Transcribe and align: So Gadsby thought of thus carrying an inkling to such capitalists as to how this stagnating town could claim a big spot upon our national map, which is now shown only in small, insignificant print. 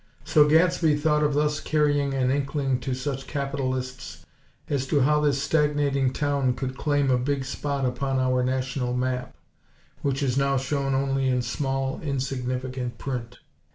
So 0.23 0.47
Gadsby 0.49 0.95
thought 0.97 1.21
of 1.21 1.35
thus 1.35 1.59
carrying 1.59 2.15
an 2.15 2.31
inkling 2.31 2.79
to 2.79 2.95
such 2.95 3.27
capitalists 3.27 4.25
as 4.67 4.87
to 4.87 5.01
how 5.01 5.21
this 5.21 5.39
stagnating 5.39 6.11
town 6.11 6.55
could 6.55 6.75
claim 6.75 7.11
a 7.11 7.19
big 7.19 7.45
spot 7.45 7.85
upon 7.85 8.17
our 8.17 8.41
national 8.43 8.95
map, 8.95 9.35
which 10.01 10.23
is 10.23 10.39
now 10.39 10.57
shown 10.57 10.95
only 10.95 11.27
in 11.27 11.43
small, 11.43 12.01
insignificant 12.01 12.97
print. 12.97 13.37